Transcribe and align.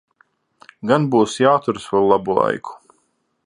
Gan 0.91 1.05
būs 1.17 1.35
jāturas 1.43 1.87
vēl 1.97 2.09
labu 2.13 2.39
laiku. 2.41 2.75